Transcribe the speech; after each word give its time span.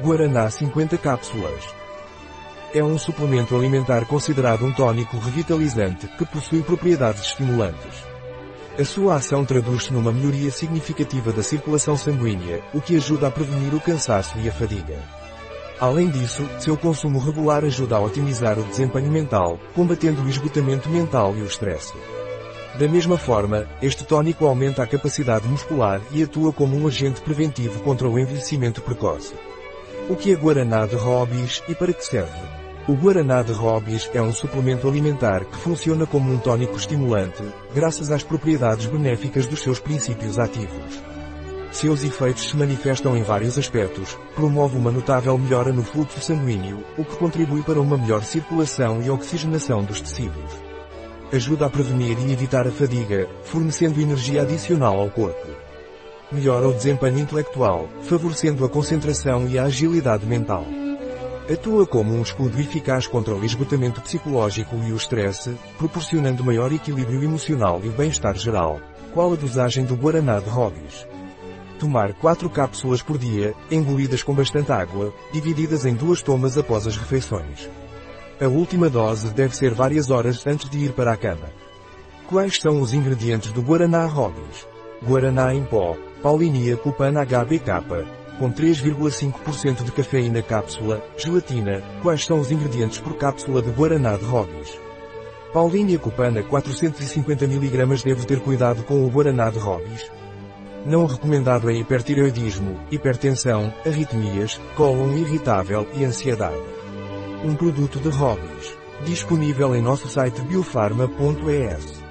Guaraná 0.00 0.48
50 0.48 0.96
cápsulas. 0.96 1.62
É 2.74 2.82
um 2.82 2.96
suplemento 2.96 3.54
alimentar 3.54 4.06
considerado 4.06 4.64
um 4.64 4.72
tônico 4.72 5.18
revitalizante 5.18 6.08
que 6.16 6.24
possui 6.24 6.62
propriedades 6.62 7.22
estimulantes. 7.22 8.02
A 8.78 8.84
sua 8.86 9.16
ação 9.16 9.44
traduz-se 9.44 9.92
numa 9.92 10.10
melhoria 10.10 10.50
significativa 10.50 11.30
da 11.30 11.42
circulação 11.42 11.94
sanguínea, 11.94 12.62
o 12.72 12.80
que 12.80 12.96
ajuda 12.96 13.26
a 13.26 13.30
prevenir 13.30 13.74
o 13.74 13.80
cansaço 13.80 14.38
e 14.38 14.48
a 14.48 14.52
fadiga. 14.52 14.98
Além 15.78 16.08
disso, 16.08 16.48
seu 16.58 16.74
consumo 16.74 17.18
regular 17.18 17.62
ajuda 17.62 17.96
a 17.96 18.00
otimizar 18.00 18.58
o 18.58 18.62
desempenho 18.62 19.10
mental, 19.10 19.60
combatendo 19.74 20.22
o 20.22 20.28
esgotamento 20.28 20.88
mental 20.88 21.36
e 21.36 21.42
o 21.42 21.46
estresse. 21.46 21.92
Da 22.78 22.88
mesma 22.88 23.18
forma, 23.18 23.68
este 23.82 24.04
tônico 24.04 24.46
aumenta 24.46 24.82
a 24.82 24.86
capacidade 24.86 25.46
muscular 25.46 26.00
e 26.10 26.22
atua 26.22 26.50
como 26.50 26.74
um 26.78 26.86
agente 26.86 27.20
preventivo 27.20 27.80
contra 27.80 28.08
o 28.08 28.18
envelhecimento 28.18 28.80
precoce. 28.80 29.34
O 30.12 30.14
que 30.14 30.30
é 30.30 30.36
Guaraná 30.36 30.84
de 30.84 30.94
Hobbies 30.94 31.62
e 31.66 31.74
para 31.74 31.90
que 31.90 32.04
serve? 32.04 32.38
O 32.86 32.92
Guaraná 32.92 33.40
de 33.40 33.52
Hobbies 33.52 34.10
é 34.12 34.20
um 34.20 34.30
suplemento 34.30 34.86
alimentar 34.86 35.42
que 35.46 35.56
funciona 35.56 36.04
como 36.04 36.30
um 36.30 36.36
tônico 36.36 36.76
estimulante, 36.76 37.42
graças 37.74 38.10
às 38.10 38.22
propriedades 38.22 38.84
benéficas 38.84 39.46
dos 39.46 39.62
seus 39.62 39.80
princípios 39.80 40.38
ativos. 40.38 41.02
Seus 41.70 42.04
efeitos 42.04 42.46
se 42.46 42.54
manifestam 42.58 43.16
em 43.16 43.22
vários 43.22 43.56
aspectos, 43.56 44.18
promove 44.34 44.76
uma 44.76 44.90
notável 44.90 45.38
melhora 45.38 45.72
no 45.72 45.82
fluxo 45.82 46.20
sanguíneo, 46.20 46.84
o 46.98 47.06
que 47.06 47.16
contribui 47.16 47.62
para 47.62 47.80
uma 47.80 47.96
melhor 47.96 48.22
circulação 48.22 49.00
e 49.00 49.08
oxigenação 49.08 49.82
dos 49.82 50.02
tecidos. 50.02 50.52
Ajuda 51.32 51.64
a 51.64 51.70
prevenir 51.70 52.18
e 52.18 52.30
evitar 52.30 52.68
a 52.68 52.70
fadiga, 52.70 53.30
fornecendo 53.44 53.98
energia 53.98 54.42
adicional 54.42 55.00
ao 55.00 55.08
corpo 55.08 55.71
melhora 56.32 56.68
o 56.68 56.72
desempenho 56.72 57.18
intelectual, 57.18 57.88
favorecendo 58.02 58.64
a 58.64 58.68
concentração 58.68 59.46
e 59.48 59.58
a 59.58 59.64
agilidade 59.64 60.26
mental. 60.26 60.64
Atua 61.52 61.86
como 61.86 62.14
um 62.14 62.22
escudo 62.22 62.58
eficaz 62.60 63.06
contra 63.06 63.34
o 63.34 63.44
esgotamento 63.44 64.00
psicológico 64.00 64.76
e 64.86 64.92
o 64.92 64.96
estresse, 64.96 65.54
proporcionando 65.76 66.44
maior 66.44 66.72
equilíbrio 66.72 67.22
emocional 67.22 67.80
e 67.84 67.88
bem-estar 67.88 68.36
geral. 68.36 68.80
Qual 69.12 69.32
a 69.32 69.36
dosagem 69.36 69.84
do 69.84 69.96
Guaraná 69.96 70.38
de 70.38 70.48
Hobbies? 70.48 71.06
Tomar 71.78 72.14
4 72.14 72.48
cápsulas 72.48 73.02
por 73.02 73.18
dia, 73.18 73.54
engolidas 73.70 74.22
com 74.22 74.32
bastante 74.32 74.70
água, 74.70 75.12
divididas 75.32 75.84
em 75.84 75.94
duas 75.94 76.22
tomas 76.22 76.56
após 76.56 76.86
as 76.86 76.96
refeições. 76.96 77.68
A 78.40 78.46
última 78.46 78.88
dose 78.88 79.28
deve 79.34 79.54
ser 79.56 79.74
várias 79.74 80.10
horas 80.10 80.46
antes 80.46 80.70
de 80.70 80.78
ir 80.78 80.92
para 80.92 81.12
a 81.12 81.16
cama. 81.16 81.50
Quais 82.28 82.58
são 82.58 82.80
os 82.80 82.94
ingredientes 82.94 83.52
do 83.52 83.60
Guaraná 83.60 84.06
Hobbies? 84.06 84.71
Guaraná 85.06 85.52
em 85.52 85.64
pó, 85.64 85.96
Paulinia 86.22 86.76
cupana 86.76 87.24
HBK, 87.24 88.06
com 88.38 88.52
3,5% 88.52 89.82
de 89.82 89.90
cafeína 89.90 90.40
cápsula, 90.42 91.02
gelatina, 91.16 91.82
quais 92.02 92.24
são 92.24 92.38
os 92.38 92.52
ingredientes 92.52 93.00
por 93.00 93.16
cápsula 93.16 93.60
de 93.60 93.70
Guaraná 93.70 94.16
de 94.16 94.24
Hobbies? 94.24 94.78
Paulinia 95.52 95.98
cupana 95.98 96.42
450 96.42 97.44
mg 97.44 98.04
deve 98.04 98.24
ter 98.24 98.40
cuidado 98.40 98.84
com 98.84 99.04
o 99.04 99.10
Guaraná 99.10 99.50
de 99.50 99.58
Hobbies. 99.58 100.10
Não 100.86 101.06
recomendado 101.06 101.70
em 101.70 101.80
hipertireoidismo, 101.80 102.80
hipertensão, 102.90 103.72
arritmias, 103.84 104.60
cólon 104.76 105.16
irritável 105.16 105.86
e 105.94 106.04
ansiedade. 106.04 106.62
Um 107.44 107.54
produto 107.54 107.98
de 107.98 108.08
Hobbies. 108.08 108.78
Disponível 109.04 109.74
em 109.74 109.82
nosso 109.82 110.08
site 110.08 110.40
biofarma.es. 110.42 112.01